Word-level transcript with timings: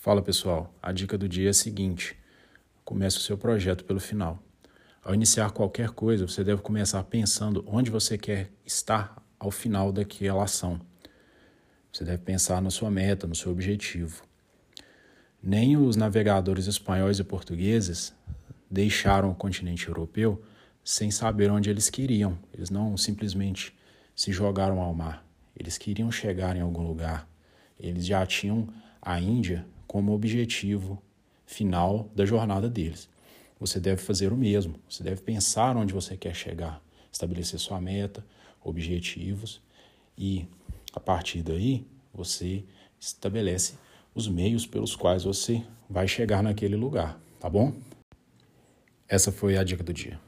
Fala 0.00 0.22
pessoal, 0.22 0.74
a 0.82 0.92
dica 0.92 1.18
do 1.18 1.28
dia 1.28 1.48
é 1.48 1.50
a 1.50 1.54
seguinte: 1.54 2.16
comece 2.86 3.18
o 3.18 3.20
seu 3.20 3.36
projeto 3.36 3.84
pelo 3.84 4.00
final. 4.00 4.42
Ao 5.04 5.14
iniciar 5.14 5.50
qualquer 5.50 5.90
coisa, 5.90 6.26
você 6.26 6.42
deve 6.42 6.62
começar 6.62 7.04
pensando 7.04 7.62
onde 7.66 7.90
você 7.90 8.16
quer 8.16 8.50
estar 8.64 9.22
ao 9.38 9.50
final 9.50 9.92
daquela 9.92 10.42
ação. 10.42 10.80
Você 11.92 12.02
deve 12.02 12.22
pensar 12.22 12.62
na 12.62 12.70
sua 12.70 12.90
meta, 12.90 13.26
no 13.26 13.34
seu 13.34 13.52
objetivo. 13.52 14.22
Nem 15.42 15.76
os 15.76 15.96
navegadores 15.96 16.66
espanhóis 16.66 17.18
e 17.18 17.24
portugueses 17.24 18.14
deixaram 18.70 19.30
o 19.30 19.34
continente 19.34 19.86
europeu 19.86 20.42
sem 20.82 21.10
saber 21.10 21.50
onde 21.50 21.68
eles 21.68 21.90
queriam. 21.90 22.38
Eles 22.54 22.70
não 22.70 22.96
simplesmente 22.96 23.78
se 24.16 24.32
jogaram 24.32 24.80
ao 24.80 24.94
mar. 24.94 25.22
Eles 25.54 25.76
queriam 25.76 26.10
chegar 26.10 26.56
em 26.56 26.60
algum 26.60 26.86
lugar. 26.86 27.28
Eles 27.78 28.06
já 28.06 28.24
tinham 28.24 28.66
a 29.02 29.20
Índia 29.20 29.66
como 29.90 30.12
objetivo 30.12 31.02
final 31.44 32.08
da 32.14 32.24
jornada 32.24 32.70
deles. 32.70 33.08
Você 33.58 33.80
deve 33.80 34.00
fazer 34.00 34.32
o 34.32 34.36
mesmo. 34.36 34.76
Você 34.88 35.02
deve 35.02 35.20
pensar 35.20 35.76
onde 35.76 35.92
você 35.92 36.16
quer 36.16 36.32
chegar, 36.32 36.80
estabelecer 37.10 37.58
sua 37.58 37.80
meta, 37.80 38.24
objetivos 38.62 39.60
e 40.16 40.46
a 40.92 41.00
partir 41.00 41.42
daí 41.42 41.84
você 42.14 42.62
estabelece 43.00 43.74
os 44.14 44.28
meios 44.28 44.64
pelos 44.64 44.94
quais 44.94 45.24
você 45.24 45.60
vai 45.88 46.06
chegar 46.06 46.40
naquele 46.40 46.76
lugar, 46.76 47.20
tá 47.40 47.50
bom? 47.50 47.74
Essa 49.08 49.32
foi 49.32 49.56
a 49.56 49.64
dica 49.64 49.82
do 49.82 49.92
dia. 49.92 50.20